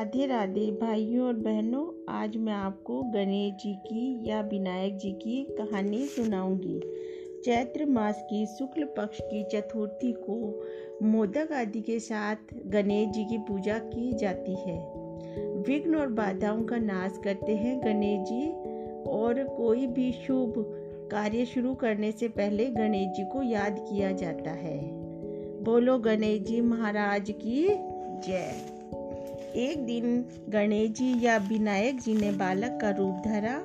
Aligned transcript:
राधे 0.00 0.26
राधे 0.26 0.70
भाइयों 0.70 1.26
और 1.26 1.32
बहनों, 1.32 2.12
आज 2.14 2.36
मैं 2.36 2.52
आपको 2.52 3.02
गणेश 3.02 3.62
जी 3.62 3.74
की 3.74 4.30
या 4.30 4.40
विनायक 4.40 4.96
जी 4.96 5.12
की 5.12 5.44
कहानी 5.60 6.06
सुनाऊँगी। 6.06 6.80
चैत्र 7.44 7.86
मास 7.86 8.22
की 8.30 8.46
शुक्ल 8.46 8.84
पक्ष 8.84 9.20
की 9.22 9.44
चतुर्थी 9.44 10.12
को 10.12 10.62
मोदक 11.02 11.52
आदि 11.52 11.80
के 11.80 12.00
साथ 12.00 12.36
गणेश 12.66 13.08
जी 13.08 13.24
की 13.24 13.38
पूजा 13.38 13.78
की 13.78 14.12
जाती 14.12 14.54
है। 14.54 14.78
विघ्न 15.62 15.94
और 15.94 16.06
बाधाओं 16.06 16.62
का 16.62 16.76
नाश 16.76 17.20
करते 17.24 17.56
हैं 17.56 17.80
गणेश 17.80 18.28
जी 18.28 18.48
और 19.10 19.44
कोई 19.56 19.86
भी 19.86 20.12
शुभ 20.12 20.54
कार्य 21.12 21.44
शुरू 21.44 21.74
करने 21.74 22.12
से 22.12 22.28
पहले 22.28 22.66
गणेश 22.66 23.16
जी 23.16 23.24
को 23.24 23.42
याद 23.42 23.86
किया 23.90 24.12
जाता 24.12 24.50
है। 24.50 24.78
बोलो 25.62 25.98
गणेश 25.98 26.40
जी 26.40 26.60
महाराज 26.60 27.30
की 27.30 27.68
जय। 28.28 28.79
एक 29.56 29.86
दिन 29.86 30.24
गणेश 30.48 30.90
जी 30.90 31.26
या 31.26 31.36
विनायक 31.36 32.00
जी 32.00 32.14
ने 32.14 32.30
बालक 32.32 32.78
का 32.82 32.90
रूप 32.90 33.22
धरा 33.24 33.62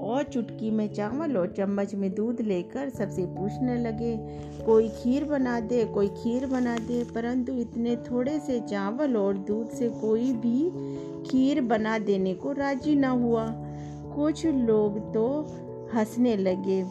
और 0.00 0.22
चुटकी 0.22 0.70
में 0.70 0.92
चावल 0.94 1.36
और 1.36 1.54
चम्मच 1.56 1.94
में 1.94 2.14
दूध 2.14 2.40
लेकर 2.40 2.88
सबसे 2.88 3.26
पूछने 3.26 3.76
लगे, 3.76 4.16
कोई 4.64 4.88
खीर 4.88 5.24
बना 5.24 5.60
दे, 5.60 5.84
कोई 5.84 6.08
खीर 6.08 6.46
बना 6.46 6.76
दे, 6.76 7.04
परंतु 7.04 7.52
इतने 7.52 7.96
थोड़े 7.96 8.38
से 8.38 8.60
चावल 8.60 9.16
और 9.16 9.36
दूध 9.36 9.70
से 9.70 9.88
कोई 9.88 10.32
भी 10.32 10.70
खीर 11.30 11.60
बना 11.60 11.98
देने 11.98 12.34
को 12.34 12.52
राज़ी 12.52 12.96
न 12.96 13.04
हुआ। 13.04 13.46
कुछ 14.14 14.46
लोग 14.46 15.14
तो 15.14 15.46
हंसने 15.94 16.36
लगे। 16.36 16.84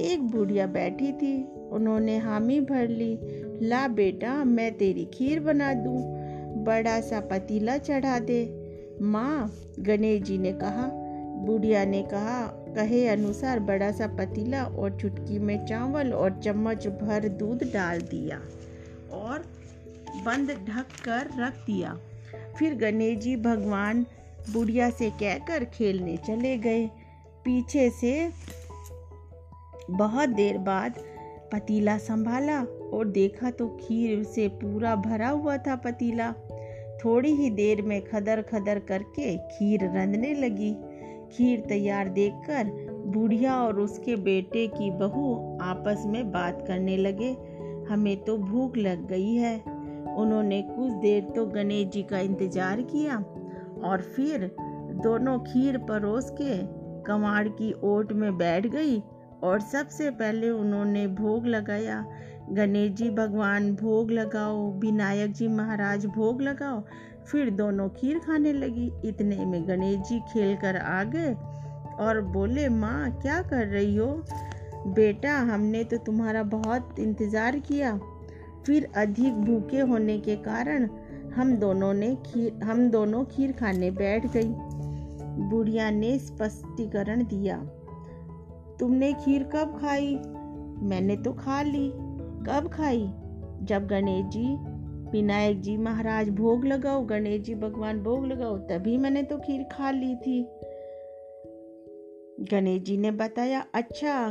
एक 0.00 0.22
बुढ़िया 0.22 0.66
बैठी 0.66 1.12
थी, 1.12 1.48
उन्होंने 1.72 2.18
हामी 2.18 2.60
भर 2.60 2.88
ली, 2.88 3.18
ला 3.62 3.88
बेटा, 3.88 4.44
मैं 4.44 4.72
तेरी 4.74 5.04
खीर 5.04 5.40
बना 5.40 5.74
दूँ। 5.74 6.19
बड़ा 6.64 7.00
सा 7.00 7.20
पतीला 7.20 7.76
चढ़ा 7.78 8.18
दे। 8.18 8.42
माँ, 9.02 9.50
गणेश 9.78 10.22
जी 10.22 10.38
ने 10.38 10.52
कहा। 10.52 10.88
बुढ़िया 11.46 11.84
ने 11.84 12.02
कहा, 12.02 12.40
कहे 12.76 13.06
अनुसार 13.08 13.60
बड़ा 13.60 13.90
सा 13.92 14.06
पतीला 14.06 14.64
और 14.64 14.98
चुटकी 15.00 15.38
में 15.38 15.66
चावल 15.66 16.12
और 16.12 16.40
चम्मच 16.40 16.86
भर 16.86 17.28
दूध 17.28 17.62
डाल 17.64 18.00
दिया 18.00 18.36
और 19.12 19.44
बंद 20.24 20.50
ढक 20.68 20.86
कर 21.04 21.30
रख 21.38 21.64
दिया। 21.66 21.96
फिर 22.58 22.74
गणेश 22.74 23.18
जी 23.18 23.36
भगवान 23.36 24.06
बुढ़िया 24.52 24.90
से 24.90 25.10
कहकर 25.10 25.64
खेलने 25.64 26.16
चले 26.16 26.56
गए। 26.58 26.86
पीछे 27.44 27.88
से 27.90 28.30
बहुत 29.90 30.28
देर 30.28 30.58
बाद 30.58 30.98
पतीला 31.52 31.96
संभाला 31.98 32.60
और 32.62 33.06
देखा 33.06 33.50
तो 33.50 33.68
खीर 33.68 34.22
से 34.24 34.48
पूरा 34.48 34.94
भरा 34.96 35.28
हुआ 35.28 35.56
था 35.56 35.76
पतीला। 35.76 36.34
थोड़ी 37.04 37.30
ही 37.32 37.50
देर 37.50 37.82
में 37.82 38.00
खदर 38.04 38.42
खदर 38.42 38.78
करके 38.88 39.36
खीर 39.48 39.84
रंधने 39.90 40.32
लगी। 40.34 40.72
खीर 41.32 41.60
तैयार 41.60 42.08
देखकर 42.08 42.70
बुढ़िया 43.06 43.54
और 43.56 43.80
उसके 43.80 44.16
बेटे 44.16 44.66
की 44.68 44.90
बहू 44.90 45.34
आपस 45.62 46.02
में 46.06 46.30
बात 46.32 46.64
करने 46.66 46.96
लगे। 46.96 47.30
हमें 47.90 48.16
तो 48.24 48.36
भूख 48.38 48.76
लग 48.76 49.06
गई 49.08 49.34
है। 49.34 49.54
उन्होंने 50.16 50.60
कुछ 50.62 50.92
देर 50.92 51.22
तो 51.36 51.44
गणेश 51.46 51.86
जी 51.86 52.02
का 52.02 52.18
इंतज़ार 52.18 52.82
किया 52.82 53.16
और 53.84 54.02
फिर 54.16 54.50
दोनों 55.02 55.38
खीर 55.38 55.78
परोस 55.88 56.30
के 56.40 56.56
कमाड़ 57.02 57.48
की 57.48 57.72
ओट 57.84 58.12
में 58.12 58.36
बैठ 58.38 58.66
गई 58.66 59.02
और 59.42 59.60
सबसे 59.62 60.10
पहले 60.10 60.50
उन्होंने 60.50 61.06
भोग 61.06 61.46
लगाया। 61.46 62.04
गणेश 62.52 62.92
जी, 62.92 63.08
भगवान 63.10 63.74
भोग 63.76 64.10
लगाओ, 64.10 64.70
विनायक 64.80 65.32
जी 65.32 65.48
महाराज 65.48 66.06
भोग 66.06 66.42
लगाओ। 66.42 66.82
फिर 67.26 67.50
दोनों 67.50 67.88
खीर 67.90 68.18
खाने 68.18 68.52
लगी। 68.52 68.90
इतने 69.04 69.44
में 69.46 69.66
गणेश 69.68 69.98
जी 70.08 70.18
खेल 70.32 70.56
कर 70.56 70.76
आ 70.76 71.02
गए 71.04 71.34
और 72.00 72.20
बोले, 72.28 72.68
माँ, 72.68 73.10
क्या 73.12 73.40
कर 73.42 73.66
रही 73.66 73.96
हो? 73.96 74.06
बेटा, 74.88 75.36
हमने 75.44 75.84
तो 75.84 75.96
तुम्हारा 75.96 76.42
बहुत 76.42 76.98
इंतज़ार 76.98 77.58
किया। 77.60 77.98
फिर 78.66 78.88
अधिक 78.96 79.34
भूखे 79.36 79.80
होने 79.80 80.18
के 80.18 80.36
कारण 80.38 80.88
हम 81.34 81.56
दोनों 81.56 81.92
ने 81.94 82.14
खीर, 82.26 82.64
हम 82.64 82.88
दोनों 82.90 83.24
खीर 83.26 83.52
खाने 83.52 83.90
बैठ 83.92 84.26
गई। 84.26 84.52
बुढ़िया 85.40 85.90
ने 85.90 86.18
स्पष्टीकरण 86.18 87.24
दिया, 87.24 87.56
तुमने 88.80 89.12
खीर 89.14 89.42
कब 89.54 89.78
खाई? 89.80 90.14
मैंने 90.82 91.16
तो 91.16 91.32
खा 91.34 91.62
ली। 91.62 91.90
कब 92.46 92.68
खाई? 92.68 93.10
जब 93.62 93.86
गणेश 93.86 94.24
जी 94.26 94.56
विनायक 95.10 95.60
जी 95.60 95.76
महाराज 95.76 96.28
भोग 96.28 96.64
लगाओ, 96.64 97.04
गणेश 97.04 97.40
जी 97.40 97.54
भगवान 97.54 98.02
भोग 98.02 98.26
लगाओ, 98.26 98.58
तभी 98.58 98.96
मैंने 98.96 99.22
तो 99.22 99.38
खीर 99.38 99.62
खा 99.62 99.90
ली 99.90 100.14
थी। 100.14 100.42
गणेश 102.50 102.82
जी 102.82 102.96
ने 102.96 103.10
बताया 103.10 103.66
अच्छा 103.74 104.30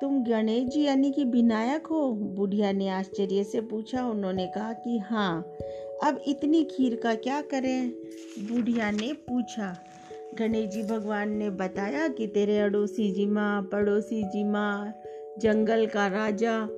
तुम 0.00 0.24
गणेश 0.24 0.68
जी 0.68 0.82
यानी 0.82 1.10
कि 1.10 1.24
विनायक 1.24 1.86
हो? 1.86 2.12
बुढ़िया 2.12 2.72
ने 2.72 2.88
आश्चर्य 2.88 3.44
से 3.44 3.60
पूछा। 3.60 4.06
उन्होंने 4.06 4.46
कहा 4.46 4.72
कि 4.72 4.98
हाँ 4.98 5.46
अब 6.04 6.20
इतनी 6.26 6.64
खीर 6.64 7.00
का 7.02 7.14
क्या 7.14 7.40
करें? 7.40 7.90
बुढ़िया 8.38 8.90
ने 8.90 9.12
पूछा। 9.12 9.76
गणेश 10.38 10.70
जी 10.70 10.82
भगवान 10.82 11.30
ने 11.30 11.50
बताया 11.50 12.08
कि 12.08 12.26
तेरे 12.26 12.58
अड़ोसी 12.58 13.10
जी 13.12 13.26
माँ, 13.26 13.62
पड़ोसी 13.62 14.22
जी 14.22 14.44
माँ, 14.44 14.94
जंगल 15.38 15.86
का 15.86 16.06
राजा 16.06 16.68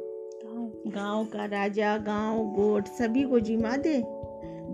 गाँव 0.87 1.25
का 1.25 1.45
राजा, 1.45 1.97
गाँव, 1.97 2.39
गोट 2.39 2.87
सभी 2.87 3.23
को 3.23 3.41
जिमा 3.41 3.77
दे। 3.77 4.03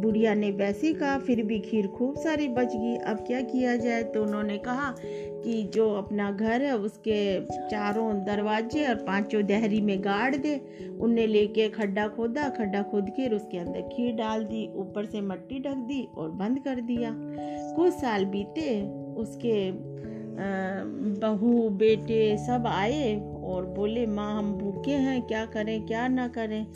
बुढ़िया 0.01 0.35
ने 0.35 0.51
वैसे 0.51 0.95
कहा, 0.95 1.19
फिर 1.19 1.43
भी 1.43 1.59
खीर 1.61 1.87
खूब 1.87 2.17
सारी 2.17 2.49
बच 2.49 2.69
गई। 2.75 2.97
अब 2.97 3.17
क्या 3.17 3.41
किया 3.41 3.77
जाए? 3.77 4.03
तो 4.03 4.23
उन्होंने 4.23 4.59
कहा 4.59 4.95
कि 5.45 5.63
जो 5.75 5.95
अपना 5.95 6.31
घर 6.33 6.63
है, 6.63 6.77
उसके 6.77 7.41
चारों 7.69 8.25
दरवाजे 8.25 8.87
और 8.87 8.95
पाँचों 8.95 9.47
दहरी 9.47 9.81
में 9.81 10.05
गाड़ 10.05 10.37
दे। 10.37 10.61
उन्हें 11.01 11.27
लेके 11.27 11.69
खड्डा 11.69 12.09
खोदा, 12.09 12.49
खड्डा 12.49 12.83
खोद 12.83 13.11
के 13.11 13.37
उसके 13.37 13.59
अंदर 13.59 13.81
खीर 13.81 14.15
डाल 14.15 14.45
दी, 14.45 14.73
ऊपर 14.75 15.05
से 15.05 15.21
मट्टी 15.21 15.61
ढक 15.61 15.77
दी 15.77 16.09
और 16.17 16.31
बंद 16.31 16.59
कर 16.59 16.81
दिया। 16.81 17.15
कुछ 17.77 17.93
साल 17.93 18.25
बीते, 18.25 18.83
उसके 19.15 19.71
बहू, 21.21 21.69
बेटे 21.69 22.37
सब 22.39 22.67
आए 22.67 23.15
और 23.51 23.67
बोले, 23.67 24.07
माँ, 24.07 24.39
हम 24.39 24.53
भूखे 24.53 24.91
हैं, 24.91 25.23
क्या 25.23 25.45
करें, 25.47 25.87
क्या 25.87 26.09
ना 26.09 26.29
करें? 26.29 26.67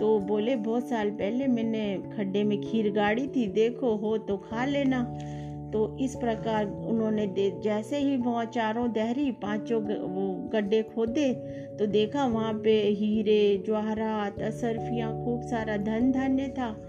तो 0.00 0.18
बोले, 0.18 0.56
बहुत 0.56 0.88
साल 0.88 1.10
पहले 1.10 1.46
मैंने 1.46 2.02
खड्डे 2.16 2.44
में 2.44 2.60
खीर 2.60 2.92
गाड़ी 2.92 3.26
थी, 3.26 3.46
देखो, 3.46 3.96
हो 3.96 4.18
तो 4.18 4.36
खा 4.36 4.64
लेना। 4.64 5.18
तो 5.66 5.96
इस 6.00 6.14
प्रकार 6.14 6.66
उन्होंने 6.66 7.26
दे, 7.26 7.60
जैसे 7.62 7.98
ही 7.98 8.16
वहाँ 8.16 8.44
चारों 8.44 8.92
दहरी, 8.92 9.30
पाँचों 9.32 9.80
वो 9.82 10.50
गड्ढे 10.52 10.82
खोदे 10.82 11.32
तो 11.78 11.86
देखा 11.86 12.26
वहाँ 12.26 12.52
पे 12.54 12.82
हीरे 12.88 13.64
जवाहरात 13.66 14.40
असरफियाँ, 14.42 15.24
खूब 15.24 15.42
सारा 15.42 15.76
धन 15.76 16.12
धान्य 16.12 16.48
था। 16.48 16.86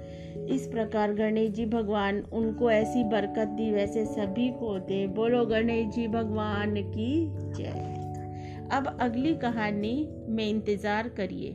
इस 0.49 0.67
प्रकार 0.67 1.13
गणेश 1.13 1.49
जी 1.49 1.65
भगवान 1.65 2.23
उनको 2.33 2.71
ऐसी 2.71 3.03
बरकत 3.03 3.47
दी, 3.47 3.71
वैसे 3.71 4.05
सभी 4.05 4.49
को 4.49 4.79
दे। 4.79 5.07
बोलो, 5.07 5.45
गणेश 5.45 5.87
जी 5.87 6.07
भगवान 6.07 6.75
की 6.75 7.27
जय। 7.53 7.86
अब 8.71 8.97
अगली 9.01 9.33
कहानी 9.35 9.95
में 10.29 10.47
इंतज़ार 10.49 11.09
करिए। 11.09 11.51